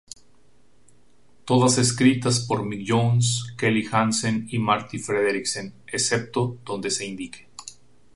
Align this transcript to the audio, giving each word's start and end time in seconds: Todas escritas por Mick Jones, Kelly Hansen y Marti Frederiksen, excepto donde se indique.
Todas 1.45 1.77
escritas 1.77 2.39
por 2.39 2.65
Mick 2.65 2.83
Jones, 2.89 3.53
Kelly 3.55 3.85
Hansen 3.91 4.47
y 4.49 4.57
Marti 4.57 4.97
Frederiksen, 4.97 5.75
excepto 5.85 6.57
donde 6.65 6.89
se 6.89 7.05
indique. 7.05 7.47